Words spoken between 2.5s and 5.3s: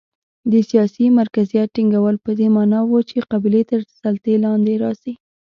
معنا و چې قبیلې تر سلطې لاندې راځي.